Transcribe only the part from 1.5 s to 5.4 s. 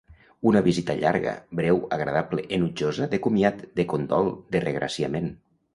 breu, agradable, enutjosa, de comiat, de condol, de regraciament.